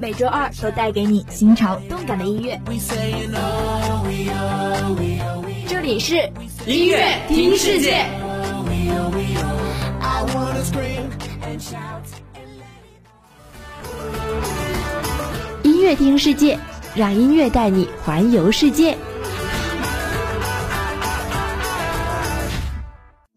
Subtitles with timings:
[0.00, 2.60] 每周二都带给你新潮动感的音乐。
[5.68, 6.28] 这里是
[6.66, 8.04] 音乐听世界。
[15.62, 16.58] 音乐听世界，
[16.96, 18.98] 让音乐带你环游世界。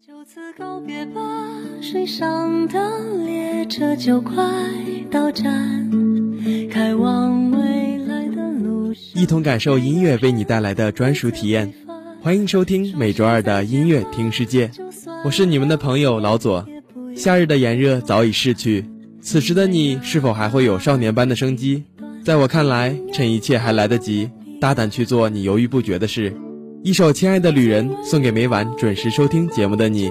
[0.04, 1.20] 就此告别吧，
[1.80, 3.07] 水上的列
[3.78, 4.34] 车就快
[5.08, 5.88] 到站，
[6.68, 9.02] 开往未来的路上。
[9.14, 11.72] 一同感受音乐为你带来的专属体验，
[12.20, 14.68] 欢迎收听每周二的音乐听世界，
[15.24, 16.66] 我是你们的朋友老左。
[17.14, 18.84] 夏日的炎热早已逝去，
[19.20, 21.84] 此时的你是否还会有少年般的生机？
[22.24, 24.28] 在我看来，趁一切还来得及，
[24.60, 26.34] 大胆去做你犹豫不决的事。
[26.82, 30.10] 一首《亲爱的旅人》送给每晚准时收听节目的你。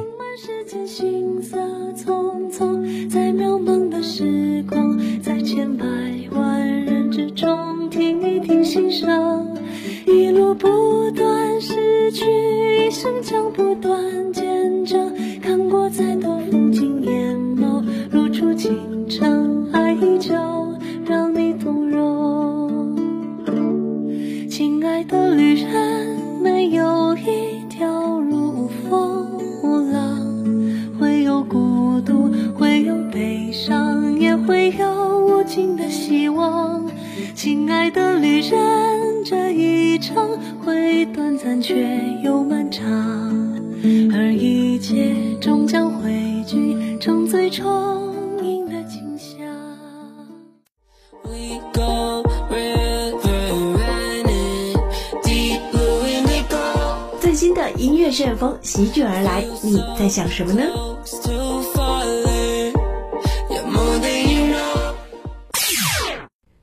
[60.08, 60.64] 在想什么呢？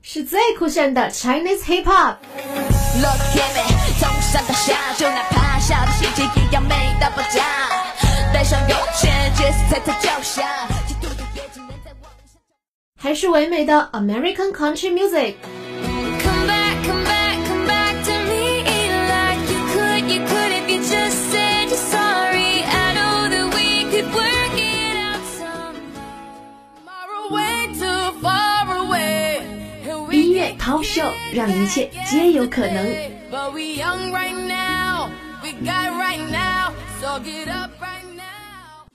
[0.01, 2.15] 是最酷炫的 Chinese Hip Hop。
[3.99, 7.43] 从上到下，就哪怕小的细节也要美到爆炸。
[8.33, 9.07] 带上勇气，
[9.37, 12.39] 杰斯踩在脚下，嫉妒的也只能在往下。
[12.99, 15.35] 还是唯美的 American Country Music。
[30.65, 32.87] Talk Show 让一切皆有可能。
[33.31, 35.11] But we young right now,
[35.43, 38.87] we got right now, so get up right now.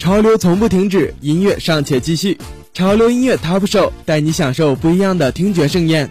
[0.00, 2.36] 潮流从不停止，音乐尚且继续。
[2.74, 6.10] 潮流音乐 Top Show 带你享受不一样的听觉盛宴。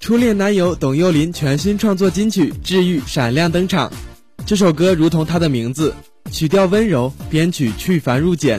[0.00, 3.92] 初恋男友董又霖全新创作金曲《治愈》闪亮登场。
[4.46, 5.94] 这首歌如同他的名字，
[6.32, 8.58] 曲调温柔，编曲去繁入简，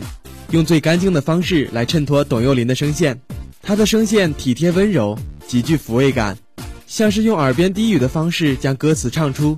[0.52, 3.20] 用最干净的方式来衬托董又霖的声线。
[3.62, 5.18] 他的声线体贴温柔，
[5.48, 6.38] 极具抚慰感，
[6.88, 9.58] 像是用耳边低语的方式将歌词唱出，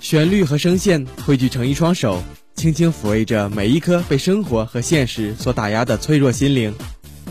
[0.00, 2.22] 旋律和声线汇聚成一双手，
[2.56, 6.74] 轻轻抚慰着每一颗被生活和现实所打压的脆弱心灵。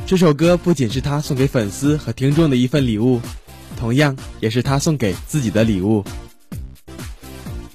[0.06, 3.20] 这首歌不仅是他送给粉丝和听众的一份礼物，
[3.78, 6.04] 同样也是他送给自己的礼物。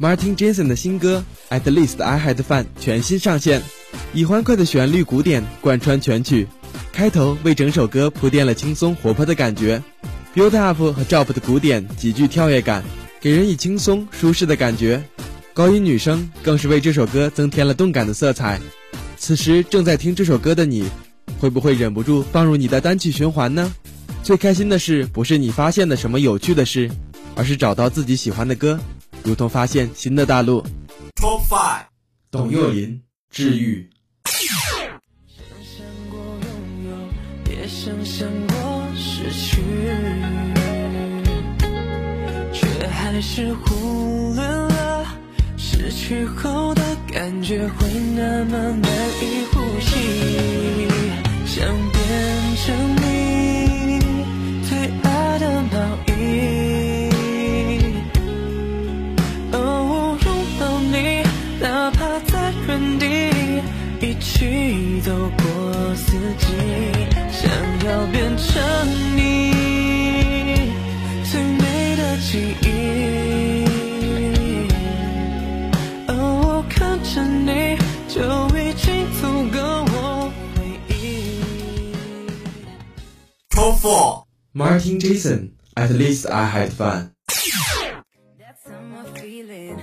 [0.00, 1.24] Martin Jensen 的新歌
[1.58, 3.62] 《At Least I Had Fun》全新上线，
[4.12, 6.46] 以欢快的旋律鼓点贯穿全曲，
[6.92, 9.82] 开头为整首歌铺垫了轻松活泼的感觉
[10.34, 12.82] ，build up 和 drop 的鼓点极具跳跃感，
[13.20, 15.02] 给人以轻松舒适的感觉。
[15.52, 18.60] 高音女声更是为这首歌增添了动感的色彩。
[19.16, 20.86] 此时正在听这首歌的你，
[21.38, 23.74] 会不会忍不住放入你的单曲循环呢？
[24.22, 26.90] 最开心的事，不是你发现了什么有趣的事，
[27.34, 28.78] 而是找到自己喜欢的歌，
[29.22, 30.62] 如同发现新的大陆。
[31.14, 31.86] Top Five，
[32.30, 33.00] 董又霖，
[33.36, 33.86] 治愈。
[34.24, 36.48] 想过拥
[36.88, 39.60] 有，也想象过失去，
[42.50, 45.04] 却还是忽略了
[45.58, 47.86] 失去后的感觉会
[48.16, 48.90] 那么难
[49.20, 50.88] 以呼吸。
[51.44, 52.00] 想变
[52.64, 54.00] 成你
[54.66, 57.10] 最爱的毛衣，
[59.52, 60.26] 哦，拥
[60.58, 61.22] 抱你，
[61.60, 63.25] 哪怕在原地。
[64.36, 66.44] 一起走过四季，
[67.32, 67.50] 想
[67.86, 69.50] 要变成你
[71.24, 72.66] 最美的记忆。
[76.06, 77.78] 而我看着你，
[78.08, 78.20] 就
[78.58, 79.58] 已经足够
[79.94, 80.56] 我回
[80.94, 80.94] 忆。
[83.48, 84.24] Top four.
[84.52, 87.12] Martin Jason, at least I had fun.
[88.38, 89.80] That summer feeling.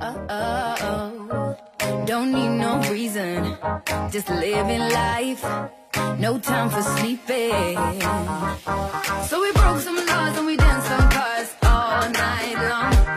[0.00, 1.56] Oh, oh, oh.
[2.06, 2.59] Don't need.
[4.10, 5.44] Just living life.
[6.18, 7.76] No time for sleeping.
[9.28, 13.09] So we broke some laws and we danced some cars all night long.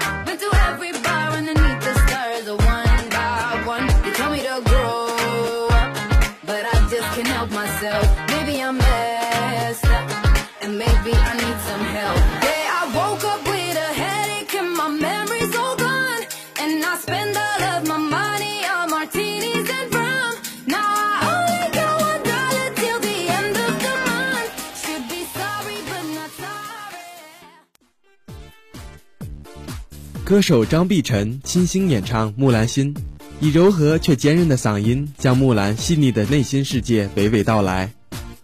[30.26, 32.96] 歌手张碧晨倾心演唱《木兰心》，
[33.42, 37.92] 以柔和却坚韧的嗓音，将木兰细腻的内心世界娓娓道来。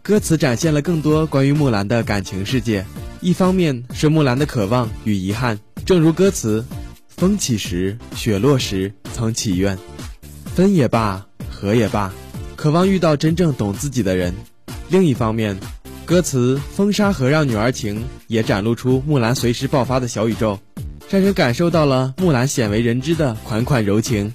[0.01, 2.85] 歌词展现了更多关于木兰的感情世界，
[3.21, 6.65] 一方面是木兰的渴望与遗憾，正如歌词
[7.07, 9.79] ：“风起时，雪落时，曾祈愿，
[10.53, 12.13] 分也罢，合也罢，
[12.57, 14.35] 渴望遇到真正懂自己的人。”
[14.91, 15.57] 另一方面，
[16.05, 20.59] 歌词“风沙河让女儿情”也展露出木兰随时爆发的小宇宙。
[21.09, 24.31] 让人感受到了木兰鲜为人知的款款柔情。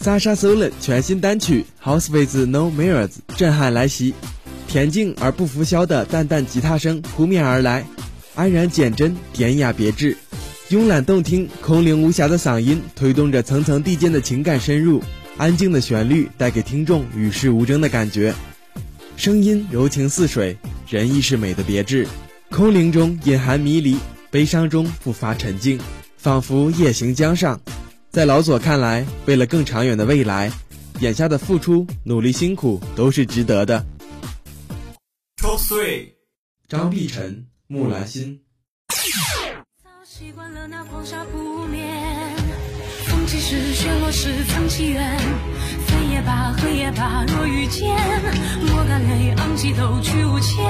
[0.00, 4.14] Sasha Solon 全新单曲《House with No Mirrors》震撼来袭，
[4.70, 7.84] 恬静而不浮嚣的淡淡吉他声扑面而来，
[8.36, 10.16] 安然简真，典雅别致，
[10.70, 15.02] 慵懒动听，空灵无瑕的嗓音推动着层层递进的情感深入，
[15.36, 18.32] 安静的旋律带给听众与世无争的感觉，
[19.16, 20.56] 声音柔情似水，
[20.88, 22.06] 人亦是美的别致，
[22.50, 23.98] 空灵中隐含迷离。
[24.30, 25.80] 悲伤中不乏沉静，
[26.16, 27.60] 仿佛夜行江上。
[28.10, 30.52] 在老左看来，为了更长远的未来，
[31.00, 33.84] 眼下的付出、努力、辛苦都是值得的。
[35.36, 36.10] Top three.
[36.68, 38.40] 张碧晨，《木兰心》。
[39.82, 41.88] 早习惯了那黄沙不眠，
[43.06, 45.18] 风起时，雪落时，曾祈愿。
[45.86, 47.88] 飞也罢，合也罢，若遇见，
[48.64, 50.64] 莫干泪，昂起头，去无牵。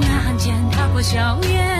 [0.00, 1.75] 呐喊间踏过硝烟，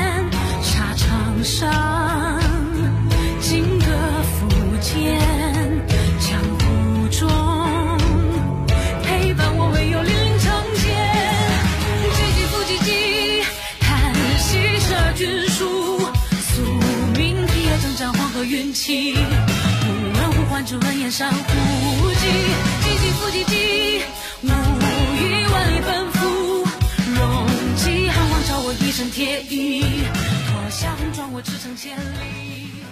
[29.56, 30.04] 身铁衣，
[30.48, 32.84] 脱下红装我驰骋千里。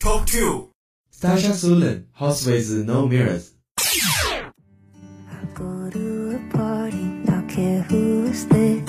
[0.00, 0.70] Top two.
[1.12, 3.50] Sasha Solon, House with No Mirrors。
[5.54, 8.82] Go to a party, not care who's there.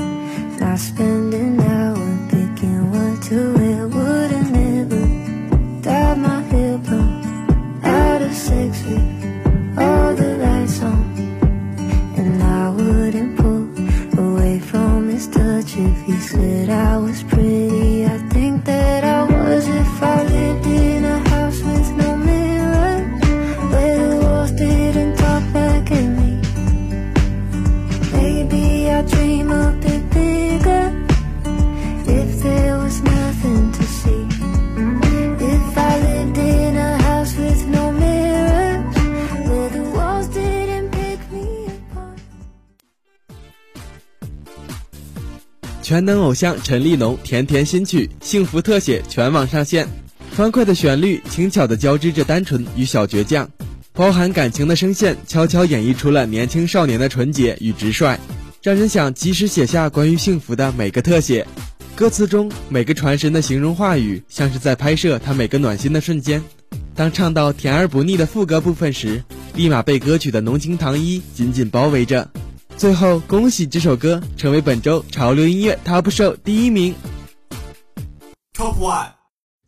[0.60, 1.23] Not spend
[45.95, 49.87] 全能偶像陈立农甜甜新曲《幸福特写》全网上线，
[50.37, 53.49] 欢快的旋律轻巧地交织着单纯与小倔强，
[53.93, 58.19] 包含感情的声线悄悄演绎出了年轻少年的纯洁与直率，
[58.61, 61.47] 让人想及时写下关于幸福的每个特写。
[61.95, 66.43] 歌词中每个传神的形容话语，像是在拍摄他每个暖心的瞬间。
[66.97, 69.23] 当唱到甜而不腻的副歌部分时，
[69.55, 72.29] 立马被歌曲的浓情糖衣紧紧包围着。
[72.77, 76.95] 最后，恭喜这首歌成为本周潮流音乐 Top Show 第一名。
[78.53, 79.13] Top one.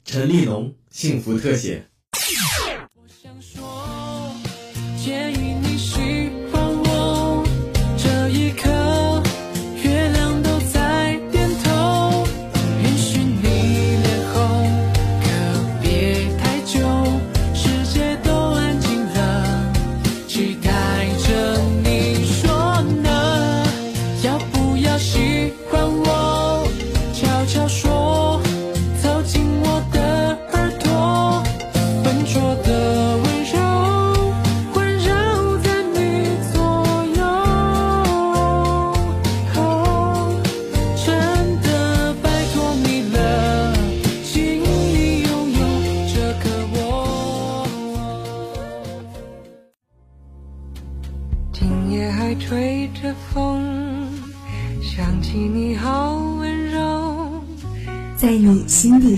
[0.04, 1.78] 陈立农《幸福特写》。
[27.56, 27.95] 小说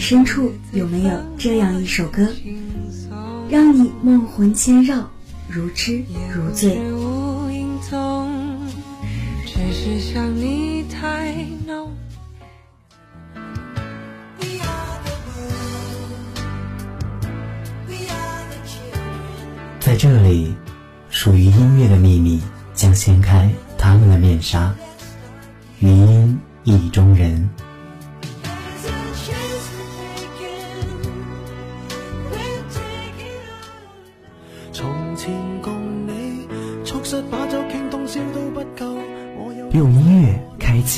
[0.09, 2.27] 深处，有没有这样一首歌，
[3.51, 5.07] 让你梦魂牵绕，
[5.47, 6.03] 如痴
[6.35, 6.81] 如醉？
[9.45, 11.35] 只是想你太
[11.67, 11.93] 浓。
[19.79, 20.57] 在这里，
[21.11, 22.41] 属于音乐的秘密
[22.73, 24.75] 将掀开他们的面纱。
[25.81, 27.47] 余音意中人。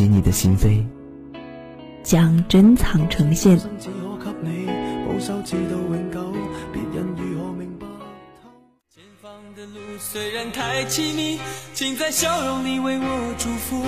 [0.06, 0.84] 你的心扉，
[2.02, 3.58] 将珍藏呈現。
[3.58, 3.88] 生只
[4.22, 4.66] 可給你
[5.06, 6.20] 保守，直到永久，
[6.72, 7.86] 別人如何明白
[8.42, 8.48] 透？
[8.94, 11.38] 前方的路雖然太凄迷，
[11.74, 13.82] 请在笑容里为我祝福。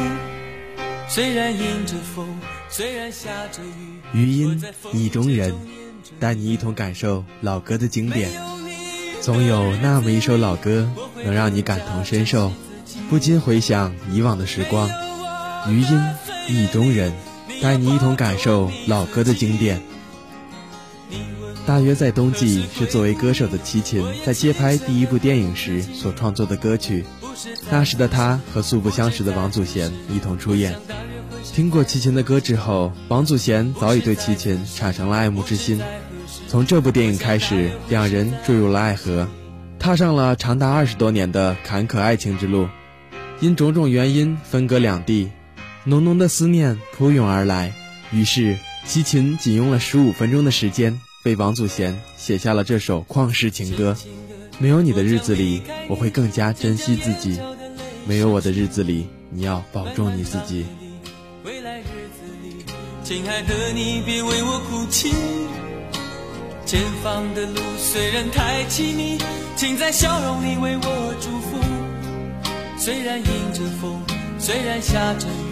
[1.09, 2.27] 虽然迎着风，
[2.69, 5.55] 虽然下着雨，余音意中人，
[6.19, 8.31] 带你一同感受老歌的经典。
[9.21, 10.91] 总有那么一首老歌，
[11.25, 12.51] 能让你感同身受，
[13.09, 14.91] 不禁回想以往的时光。
[15.69, 16.01] 余音
[16.49, 17.13] 意中人，
[17.63, 19.81] 带你一同感受老歌的经典。
[21.65, 27.05] 大约在冬季，是作为歌手的齐秦在接拍第一部电影时所创作的歌曲。
[27.71, 30.75] 那时的他和素不相识的王祖贤一同出演。
[31.53, 35.81] 听过齐秦的歌之后，王祖贤早已对齐秦产生了爱慕之心。
[36.49, 39.29] 从这部电影开始，两人坠入了爱河，
[39.79, 42.67] 踏上了长达二十多年的坎坷爱情之路。
[43.41, 45.31] 因种种原因分隔两地，
[45.85, 47.73] 浓浓的思念扑涌而来，
[48.13, 53.97] 于是，齐秦仅用了十五分钟的时间，为王祖贤写下了这首旷世情歌。
[54.61, 57.37] 没有你的日子里，我会更加珍惜自己；
[58.07, 60.65] 没有我的日子里，你要保重你自己。
[61.43, 62.65] 未来日子里，
[63.03, 65.13] 亲爱的你别为我哭泣。
[66.65, 69.19] 前方的路虽然太凄迷，
[69.57, 71.59] 请在笑容里为我祝福。
[72.79, 74.01] 虽然迎着风，
[74.39, 75.52] 虽然下着雨，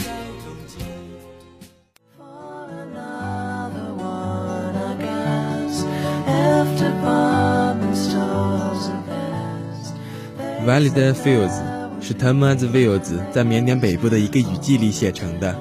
[10.71, 11.51] Valid Fields
[11.99, 15.53] 是 Thomas Fields 在缅甸北部的一个雨季里写成的。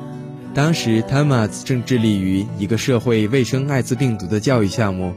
[0.54, 5.12] 当时 Thomas 正致力于一个社会卫生艾滋病毒的教育项目。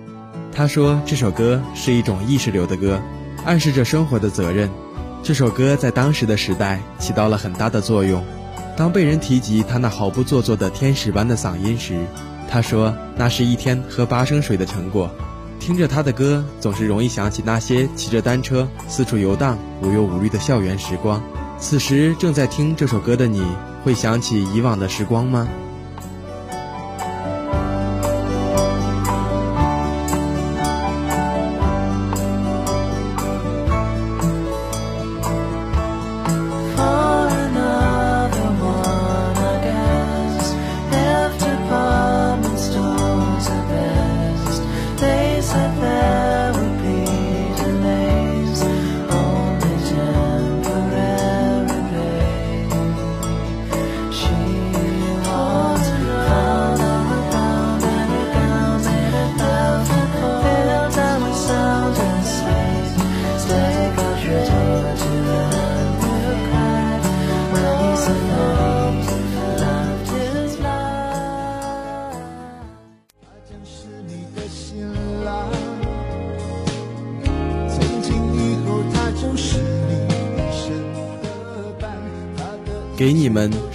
[0.51, 2.99] 他说这首歌是一种意识流的歌，
[3.45, 4.67] 暗示着生活的责任。
[5.21, 8.23] 这首歌在当时的时代起到了很大的作用。
[8.75, 12.03] 当被人提及他那毫不做作的天使般的嗓音时，
[12.49, 15.11] 他说那是一天喝八升水的成果。
[15.63, 21.23] 听着他的歌，总是容易想起那些骑着单车四处游荡、无忧无虑的校园时光。
[21.57, 23.41] 此时正在听这首歌的你，
[23.81, 25.47] 会想起以往的时光吗？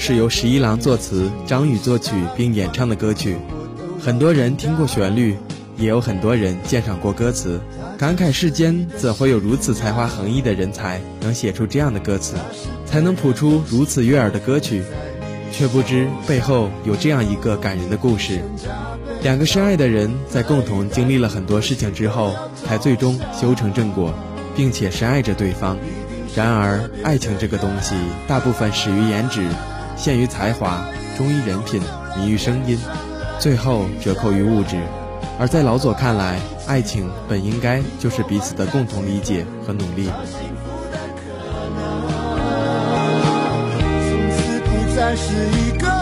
[0.09, 3.37] 是由十一郎作词，张宇作曲并演唱的歌曲，
[4.03, 5.37] 很多人听过旋律，
[5.77, 7.61] 也有很多人鉴赏过歌词，
[7.99, 12.37] 感慨世间怎会有如此才华横溢的人才，能写出这样的歌词，
[12.87, 14.83] 才能谱出如此悦耳的歌曲，
[15.53, 18.41] 却不知背后有这样一个感人的故事。
[19.21, 22.35] 两个深爱的人在共同经历了很多事情之后，
[22.65, 24.15] 才最终修成正果，
[24.57, 25.77] 并且深爱着对方。
[26.35, 27.95] 然而，爱情这个东西，
[28.27, 29.47] 大部分始于颜值，
[29.99, 30.87] 陷于才华，
[31.17, 31.83] 忠于人品，
[32.17, 32.79] 迷于声音，
[33.41, 34.77] 最后折扣于物质。
[35.41, 36.39] 而在老左看来，
[36.69, 40.09] 爱情本应该就是彼此的共同理解和努力。
[44.09, 45.98] 从此不再是一个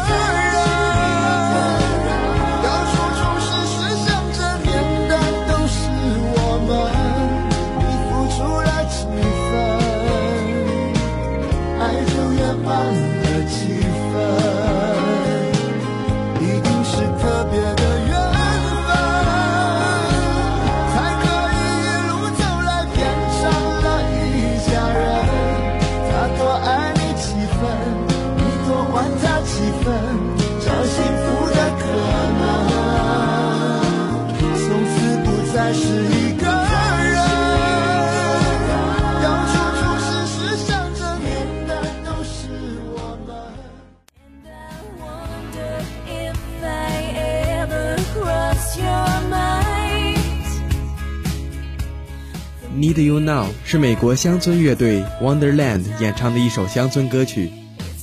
[52.86, 57.50] Need You Now 是美国乡村乐队 Wonderland 演唱的一首乡村歌曲，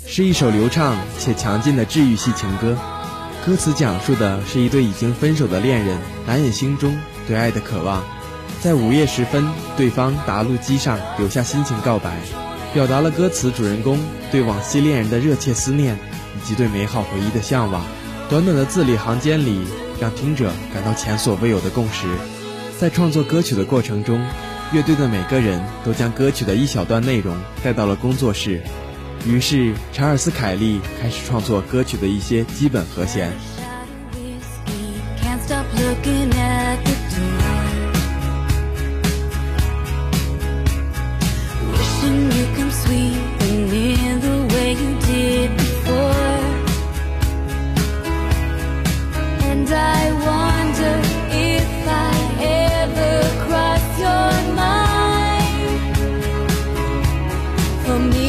[0.05, 2.77] 是一首流畅且强劲的治愈系情歌。
[3.45, 5.97] 歌词讲述的是一对已经分手的恋人
[6.27, 8.03] 难掩心中对爱的渴望，
[8.61, 9.47] 在午夜时分，
[9.77, 12.17] 对方答录机上留下心情告白，
[12.73, 13.97] 表达了歌词主人公
[14.33, 15.97] 对往昔恋人的热切思念
[16.35, 17.85] 以及对美好回忆的向往。
[18.29, 19.61] 短短的字里行间里，
[20.01, 22.05] 让听者感到前所未有的共识。
[22.77, 24.19] 在创作歌曲的过程中，
[24.71, 28.63] 乐队的每个人都将歌曲的一小段内容带到了工作室，
[29.27, 33.31] 于是查尔斯·凯利开始创作歌曲的一些基本和弦。
[57.85, 58.22] For me,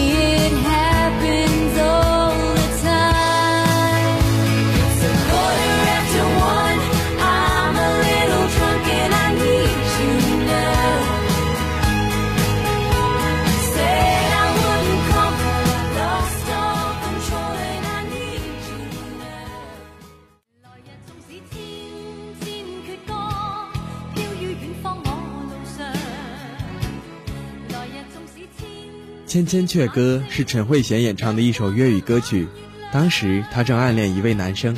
[29.34, 32.46] 千千阙歌》是陈慧娴演唱的一首粤语歌曲，
[32.92, 34.76] 当时她正暗恋一位男生，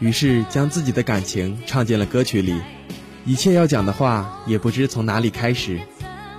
[0.00, 2.60] 于是将自己的感情唱进了歌曲里。
[3.24, 5.80] 一切要讲的话也不知从哪里开始，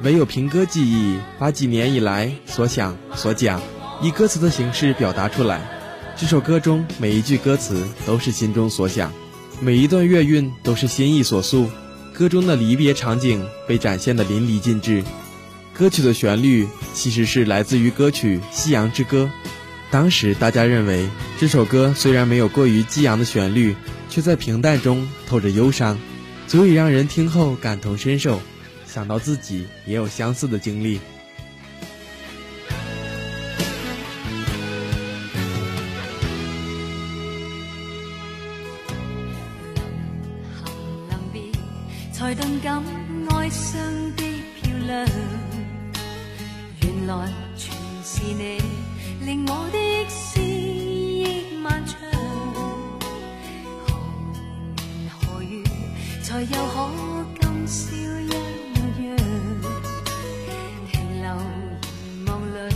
[0.03, 3.59] 唯有凭歌记忆，把几年以来所想所讲，
[4.03, 5.59] 以歌词的形式表达出来。
[6.15, 9.11] 这首歌中每一句歌词都是心中所想，
[9.59, 11.67] 每一段乐韵都是心意所诉。
[12.13, 15.03] 歌中的离别场景被展现得淋漓尽致。
[15.77, 19.29] 歌曲的旋律其实是来自于歌曲《夕阳之歌》。
[19.91, 21.07] 当时大家认为
[21.39, 23.75] 这首歌虽然没有过于激昂的旋律，
[24.09, 25.97] 却在平淡中透着忧伤，
[26.47, 28.41] 足以让人听后感同身受，
[28.87, 30.99] 想到自己也有相似的经历。
[42.11, 42.83] 才頓感
[43.29, 43.77] 哀傷
[44.15, 44.23] 的
[44.59, 45.36] 漂亮。
[47.07, 48.61] 原來全是你，
[49.21, 51.95] 令我的思憶漫長。
[53.87, 53.89] 何
[54.99, 55.63] 年何月，
[56.21, 56.75] 才又可
[57.39, 58.29] 今宵一
[58.99, 59.15] 樣？
[60.91, 61.33] 停留
[62.03, 62.75] 凝望裏，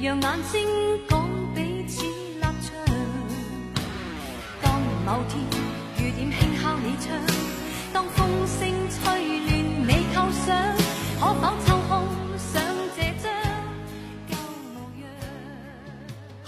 [0.00, 0.66] 讓眼睛
[1.08, 1.14] 講
[1.54, 2.74] 彼此立場。
[4.60, 5.32] 當某天
[5.96, 7.06] 雨點輕敲你窗，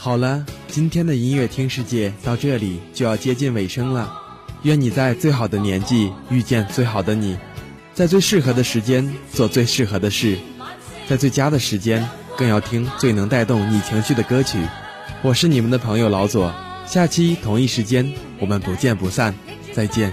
[0.04, 4.12] 好了，今天的音乐听世界到这里就要接近尾声了。
[4.62, 7.38] 愿你在最好的年纪遇见最好的你，
[7.94, 10.36] 在最适合的时间做最适合的事，
[11.06, 14.58] 在最佳的时间更要听最能带动你情绪的歌曲。
[15.22, 16.52] 我是你们的朋友老左，
[16.84, 19.32] 下期同一时间我们不见不散，
[19.72, 20.12] 再见。